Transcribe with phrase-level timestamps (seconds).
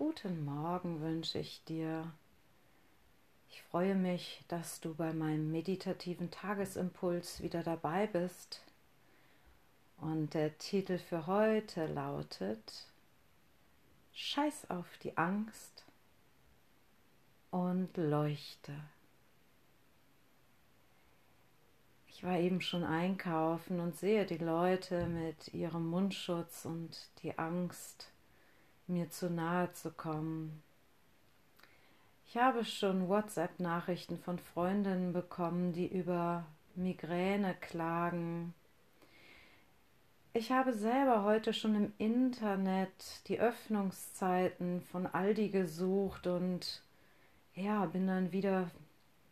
[0.00, 2.10] Guten Morgen wünsche ich dir.
[3.50, 8.62] Ich freue mich, dass du bei meinem meditativen Tagesimpuls wieder dabei bist.
[9.98, 12.86] Und der Titel für heute lautet
[14.14, 15.84] Scheiß auf die Angst
[17.50, 18.72] und leuchte.
[22.08, 28.09] Ich war eben schon einkaufen und sehe die Leute mit ihrem Mundschutz und die Angst,
[28.90, 30.62] mir zu nahe zu kommen.
[32.26, 36.44] Ich habe schon WhatsApp-Nachrichten von Freundinnen bekommen, die über
[36.76, 38.54] Migräne klagen.
[40.32, 46.82] Ich habe selber heute schon im Internet die Öffnungszeiten von Aldi gesucht und
[47.54, 48.70] ja, bin dann wieder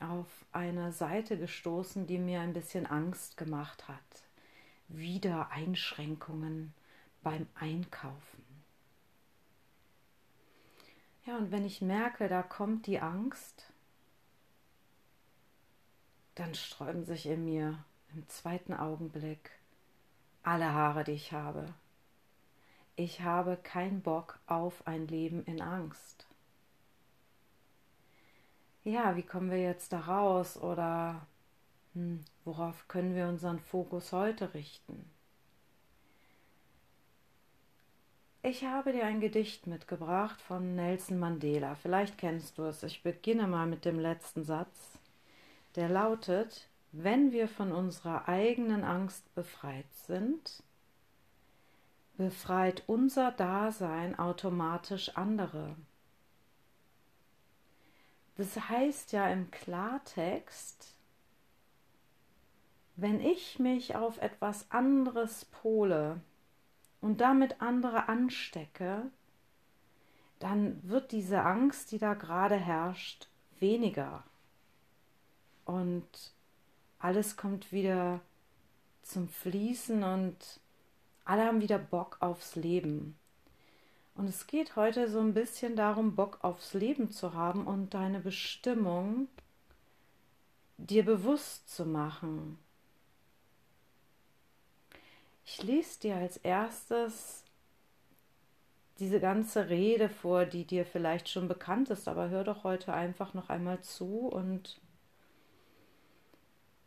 [0.00, 3.98] auf eine Seite gestoßen, die mir ein bisschen Angst gemacht hat.
[4.88, 6.74] Wieder Einschränkungen
[7.22, 8.39] beim Einkaufen.
[11.30, 13.72] Ja, und wenn ich merke, da kommt die Angst,
[16.34, 19.52] dann sträuben sich in mir im zweiten Augenblick
[20.42, 21.66] alle Haare, die ich habe.
[22.96, 26.26] Ich habe keinen Bock auf ein Leben in Angst
[28.84, 31.26] ja, wie kommen wir jetzt da raus oder
[31.94, 35.10] hm, worauf können wir unseren Fokus heute richten?
[38.42, 41.74] Ich habe dir ein Gedicht mitgebracht von Nelson Mandela.
[41.74, 42.82] Vielleicht kennst du es.
[42.82, 44.98] Ich beginne mal mit dem letzten Satz.
[45.76, 50.62] Der lautet, wenn wir von unserer eigenen Angst befreit sind,
[52.16, 55.76] befreit unser Dasein automatisch andere.
[58.36, 60.94] Das heißt ja im Klartext,
[62.96, 66.22] wenn ich mich auf etwas anderes pole
[67.00, 69.10] und damit andere anstecke,
[70.38, 74.24] dann wird diese Angst, die da gerade herrscht, weniger.
[75.64, 76.08] Und
[76.98, 78.20] alles kommt wieder
[79.02, 80.36] zum Fließen und
[81.24, 83.16] alle haben wieder Bock aufs Leben.
[84.14, 88.20] Und es geht heute so ein bisschen darum, Bock aufs Leben zu haben und deine
[88.20, 89.28] Bestimmung
[90.76, 92.58] dir bewusst zu machen.
[95.44, 97.44] Ich lese dir als erstes
[98.98, 103.32] diese ganze Rede vor, die dir vielleicht schon bekannt ist, aber hör doch heute einfach
[103.32, 104.78] noch einmal zu und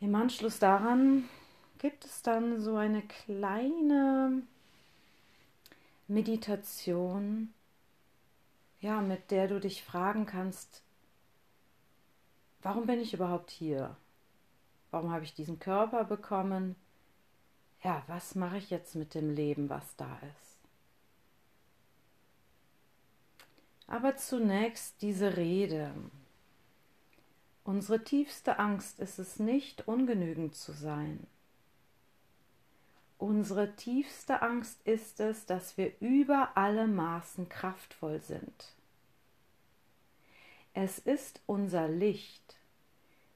[0.00, 1.28] im Anschluss daran
[1.78, 4.42] gibt es dann so eine kleine
[6.06, 7.52] Meditation,
[8.80, 10.82] ja, mit der du dich fragen kannst,
[12.62, 13.96] warum bin ich überhaupt hier?
[14.90, 16.76] Warum habe ich diesen Körper bekommen?
[17.82, 20.58] Ja, was mache ich jetzt mit dem Leben, was da ist?
[23.86, 25.92] Aber zunächst diese Rede.
[27.64, 31.26] Unsere tiefste Angst ist es nicht, ungenügend zu sein.
[33.18, 38.74] Unsere tiefste Angst ist es, dass wir über alle Maßen kraftvoll sind.
[40.72, 42.56] Es ist unser Licht,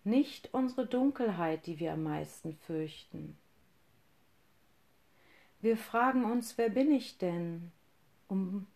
[0.05, 3.37] nicht unsere Dunkelheit, die wir am meisten fürchten.
[5.63, 7.71] Wir fragen uns, wer bin ich denn,
[8.27, 8.67] um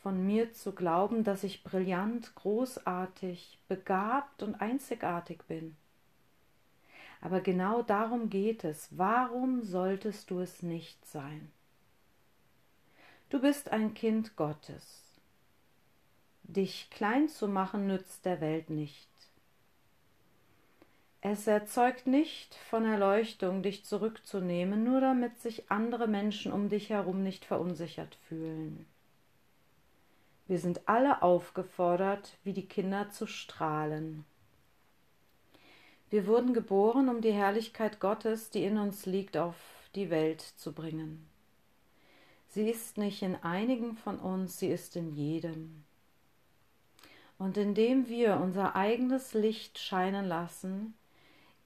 [0.00, 5.76] von mir zu glauben, dass ich brillant, großartig, begabt und einzigartig bin.
[7.20, 8.88] Aber genau darum geht es.
[8.96, 11.50] Warum solltest du es nicht sein?
[13.28, 15.18] Du bist ein Kind Gottes.
[16.44, 19.10] Dich klein zu machen nützt der Welt nicht.
[21.28, 27.24] Es erzeugt nicht von Erleuchtung, dich zurückzunehmen, nur damit sich andere Menschen um dich herum
[27.24, 28.86] nicht verunsichert fühlen.
[30.46, 34.24] Wir sind alle aufgefordert, wie die Kinder zu strahlen.
[36.10, 39.56] Wir wurden geboren, um die Herrlichkeit Gottes, die in uns liegt, auf
[39.96, 41.26] die Welt zu bringen.
[42.50, 45.82] Sie ist nicht in einigen von uns, sie ist in jedem.
[47.36, 50.94] Und indem wir unser eigenes Licht scheinen lassen,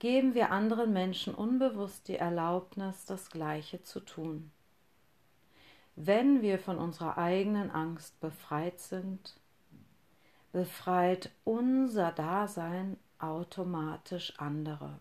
[0.01, 4.51] geben wir anderen Menschen unbewusst die Erlaubnis, das Gleiche zu tun.
[5.95, 9.35] Wenn wir von unserer eigenen Angst befreit sind,
[10.51, 14.97] befreit unser Dasein automatisch andere.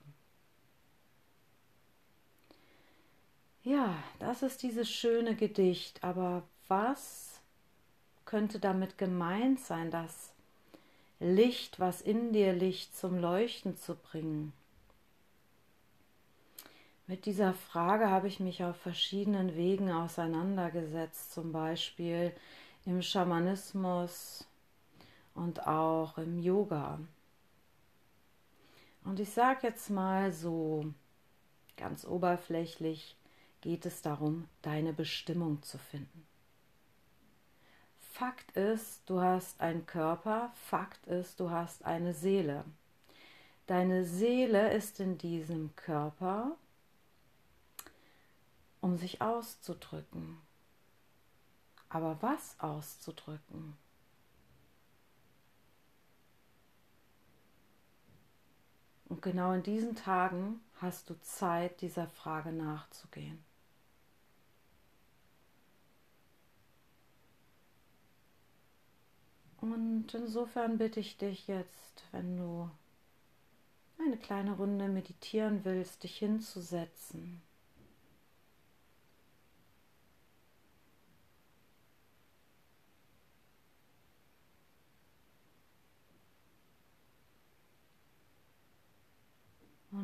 [3.62, 7.40] Ja, das ist dieses schöne Gedicht, aber was
[8.26, 10.34] könnte damit gemeint sein, das
[11.20, 14.52] Licht, was in dir liegt, zum Leuchten zu bringen?
[17.10, 22.32] Mit dieser Frage habe ich mich auf verschiedenen Wegen auseinandergesetzt, zum Beispiel
[22.86, 24.46] im Schamanismus
[25.34, 27.00] und auch im Yoga.
[29.02, 30.84] Und ich sage jetzt mal so
[31.76, 33.16] ganz oberflächlich,
[33.60, 36.24] geht es darum, deine Bestimmung zu finden.
[38.12, 42.64] Fakt ist, du hast einen Körper, Fakt ist, du hast eine Seele.
[43.66, 46.56] Deine Seele ist in diesem Körper,
[48.80, 50.38] um sich auszudrücken.
[51.88, 53.76] Aber was auszudrücken?
[59.06, 63.44] Und genau in diesen Tagen hast du Zeit, dieser Frage nachzugehen.
[69.60, 72.70] Und insofern bitte ich dich jetzt, wenn du
[73.98, 77.42] eine kleine Runde meditieren willst, dich hinzusetzen.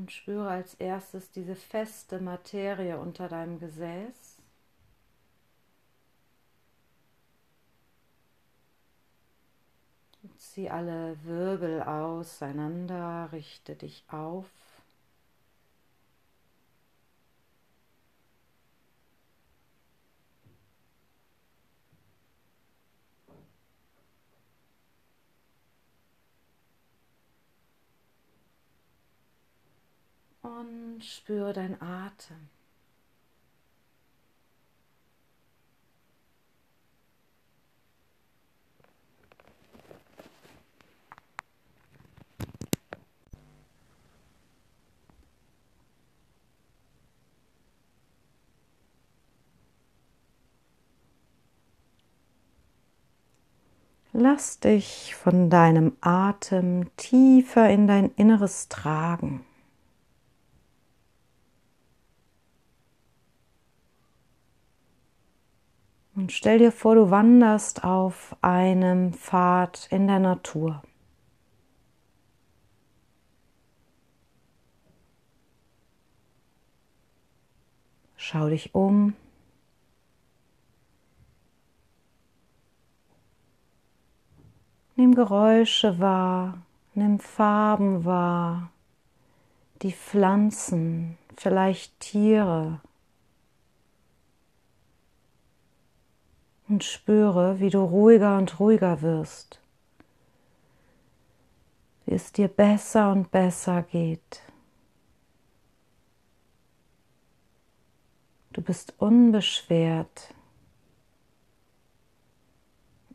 [0.06, 4.38] Und spüre als erstes diese feste Materie unter deinem Gesäß.
[10.36, 14.48] Zieh alle Wirbel auseinander, richte dich auf.
[30.58, 32.48] Und spüre dein Atem.
[54.14, 59.44] Lass dich von deinem Atem tiefer in dein Inneres tragen.
[66.16, 70.82] Und stell dir vor, du wanderst auf einem Pfad in der Natur.
[78.16, 79.12] Schau dich um.
[84.96, 86.62] Nimm Geräusche wahr,
[86.94, 88.70] nimm Farben wahr,
[89.82, 92.80] die Pflanzen, vielleicht Tiere.
[96.68, 99.60] Und spüre, wie du ruhiger und ruhiger wirst,
[102.04, 104.42] wie es dir besser und besser geht.
[108.52, 110.34] Du bist unbeschwert,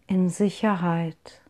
[0.08, 1.42] in Sicherheit.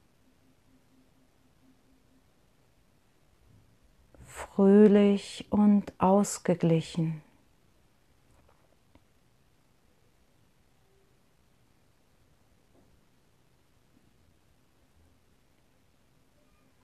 [4.55, 7.21] fröhlich und ausgeglichen.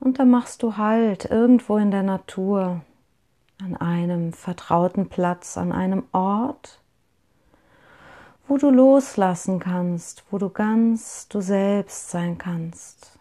[0.08, 2.80] Und dann machst du Halt irgendwo in der Natur,
[3.62, 6.80] an einem vertrauten Platz, an einem Ort,
[8.46, 13.18] wo du loslassen kannst, wo du ganz du selbst sein kannst,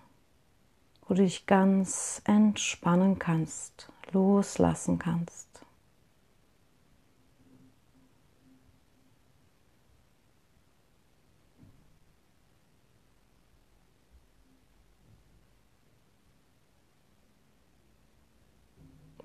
[1.05, 5.66] wo du dich ganz entspannen kannst loslassen kannst.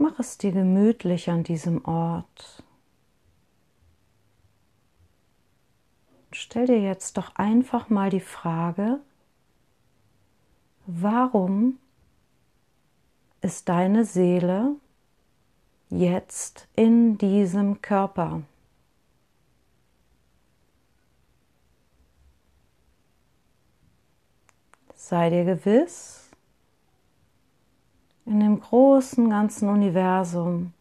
[0.03, 2.65] Mach es dir gemütlich an diesem Ort.
[6.33, 8.99] Stell dir jetzt doch einfach mal die Frage,
[10.87, 11.79] warum
[13.43, 14.75] ist deine Seele
[15.89, 18.43] jetzt in diesem Körper.
[24.97, 26.22] Sei dir gewiss,
[28.25, 30.73] in dem großen ganzen Universum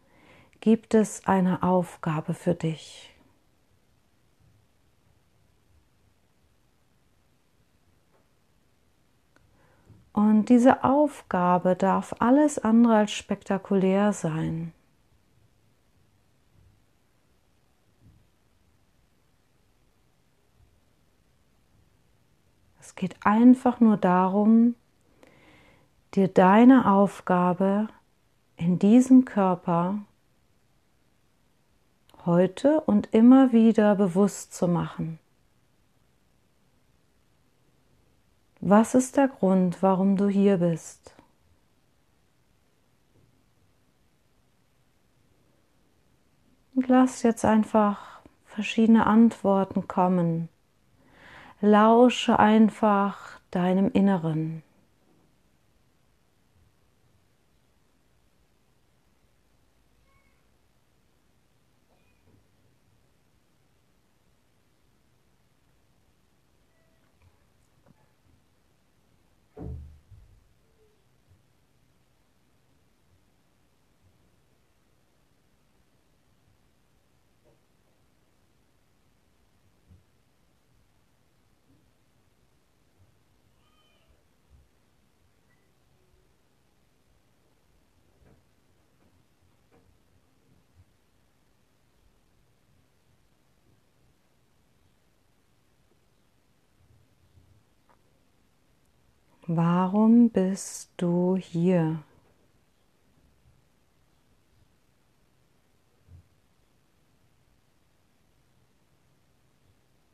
[0.60, 3.12] gibt es eine Aufgabe für dich.
[10.12, 14.72] Und diese Aufgabe darf alles andere als spektakulär sein.
[22.78, 24.74] Es geht einfach nur darum,
[26.14, 27.88] dir deine Aufgabe
[28.56, 29.98] in diesem Körper
[32.26, 35.18] heute und immer wieder bewusst zu machen.
[38.60, 41.16] Was ist der Grund, warum du hier bist?
[46.74, 50.48] Und lass jetzt einfach verschiedene Antworten kommen.
[51.60, 54.62] Lausche einfach deinem Inneren.
[99.48, 102.02] Warum bist du hier?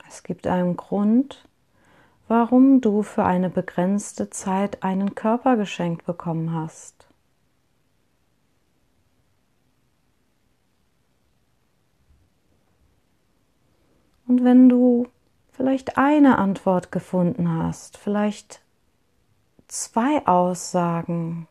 [0.09, 1.47] Es gibt einen Grund,
[2.27, 7.07] warum du für eine begrenzte Zeit einen Körper geschenkt bekommen hast.
[14.27, 15.07] Und wenn du
[15.53, 18.63] vielleicht eine Antwort gefunden hast, vielleicht
[19.69, 21.47] zwei Aussagen,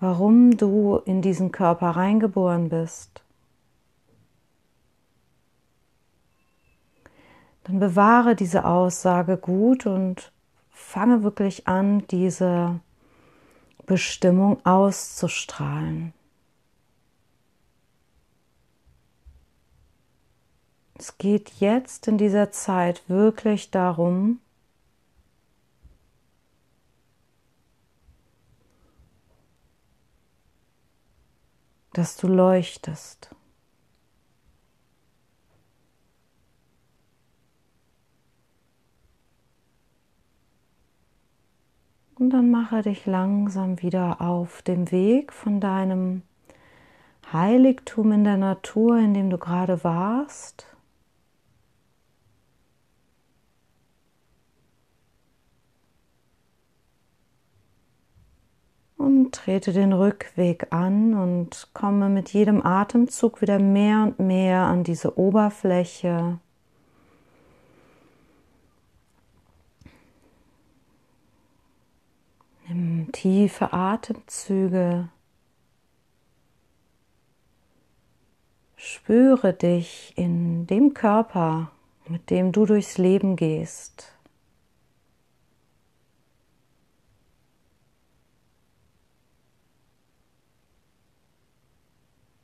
[0.00, 3.22] warum du in diesen Körper reingeboren bist.
[7.64, 10.32] Dann bewahre diese Aussage gut und
[10.70, 12.80] fange wirklich an, diese
[13.86, 16.12] Bestimmung auszustrahlen.
[20.98, 24.40] Es geht jetzt in dieser Zeit wirklich darum,
[31.92, 33.34] dass du leuchtest.
[42.14, 46.22] Und dann mache dich langsam wieder auf dem Weg von deinem
[47.32, 50.66] Heiligtum in der Natur, in dem du gerade warst,
[58.96, 64.84] und trete den Rückweg an und komme mit jedem Atemzug wieder mehr und mehr an
[64.84, 66.38] diese Oberfläche.
[72.68, 75.08] Nimm tiefe Atemzüge.
[78.76, 81.70] Spüre dich in dem Körper,
[82.08, 84.11] mit dem du durchs Leben gehst.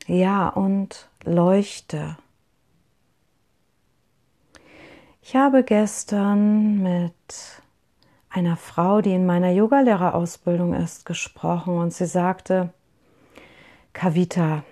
[0.09, 2.17] Ja, und leuchte.
[5.21, 7.13] Ich habe gestern mit
[8.31, 12.73] einer Frau, die in meiner Yogalehrerausbildung ist, gesprochen und sie sagte,
[13.93, 14.63] Kavita,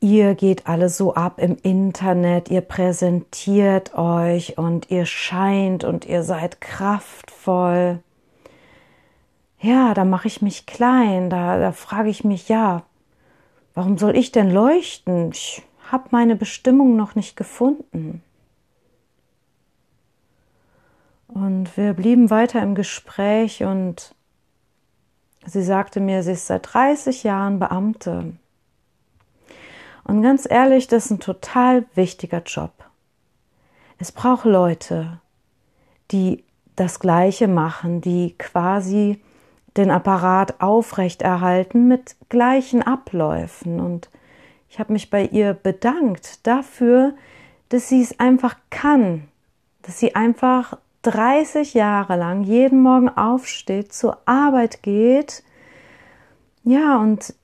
[0.00, 6.22] ihr geht alle so ab im Internet, ihr präsentiert euch und ihr scheint und ihr
[6.22, 7.98] seid kraftvoll.
[9.60, 12.84] Ja, da mache ich mich klein, da, da frage ich mich, ja,
[13.74, 15.32] Warum soll ich denn leuchten?
[15.32, 18.22] Ich habe meine Bestimmung noch nicht gefunden.
[21.26, 24.14] Und wir blieben weiter im Gespräch und
[25.44, 28.34] sie sagte mir, sie ist seit 30 Jahren Beamte.
[30.04, 32.72] Und ganz ehrlich, das ist ein total wichtiger Job.
[33.98, 35.20] Es braucht Leute,
[36.12, 36.44] die
[36.76, 39.20] das Gleiche machen, die quasi
[39.76, 43.80] den Apparat aufrechterhalten mit gleichen Abläufen.
[43.80, 44.08] Und
[44.68, 47.14] ich habe mich bei ihr bedankt dafür,
[47.68, 49.28] dass sie es einfach kann,
[49.82, 55.42] dass sie einfach 30 Jahre lang jeden Morgen aufsteht, zur Arbeit geht,
[56.62, 57.34] ja, und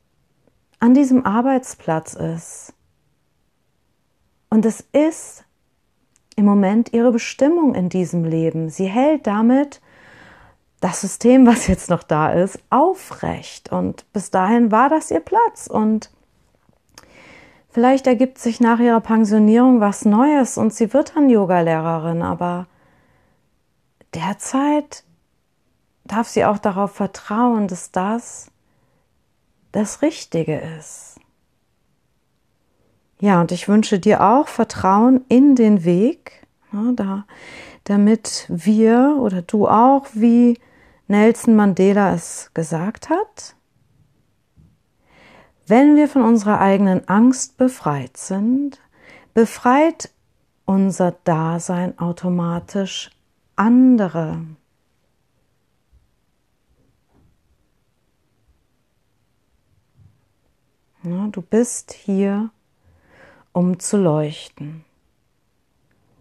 [0.79, 2.73] an diesem Arbeitsplatz ist.
[4.49, 5.45] Und es ist
[6.37, 8.71] im Moment ihre Bestimmung in diesem Leben.
[8.71, 9.81] Sie hält damit
[10.81, 13.71] das System, was jetzt noch da ist, aufrecht.
[13.71, 15.67] Und bis dahin war das ihr Platz.
[15.67, 16.11] Und
[17.69, 22.23] vielleicht ergibt sich nach ihrer Pensionierung was Neues und sie wird dann Yogalehrerin.
[22.23, 22.67] Aber
[24.15, 25.05] derzeit
[26.05, 28.51] darf sie auch darauf vertrauen, dass das
[29.73, 31.17] das Richtige ist.
[33.21, 36.47] Ja, und ich wünsche dir auch Vertrauen in den Weg.
[36.73, 37.25] Ja, da
[37.85, 40.59] damit wir oder du auch, wie
[41.11, 43.57] Nelson Mandela es gesagt hat,
[45.67, 48.81] wenn wir von unserer eigenen Angst befreit sind,
[49.35, 50.11] befreit
[50.67, 53.11] unser Dasein automatisch
[53.57, 54.47] andere.
[61.03, 62.51] Ja, du bist hier,
[63.51, 64.85] um zu leuchten.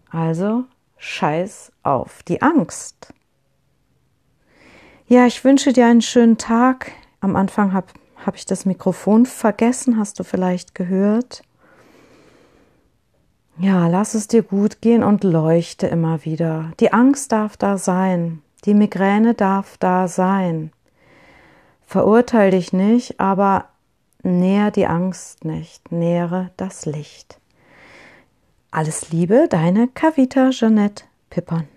[0.09, 0.63] Also
[0.97, 3.13] scheiß auf die Angst.
[5.09, 6.91] Ja, ich wünsche dir einen schönen Tag.
[7.19, 7.87] Am Anfang habe
[8.23, 11.41] hab ich das Mikrofon vergessen, hast du vielleicht gehört.
[13.57, 16.73] Ja, lass es dir gut gehen und leuchte immer wieder.
[16.79, 20.71] Die Angst darf da sein, die Migräne darf da sein.
[21.87, 23.65] Verurteil dich nicht, aber
[24.21, 27.39] näher die Angst nicht, nähere das Licht.
[28.69, 31.67] Alles Liebe, deine Kavita Jeanette Pippern.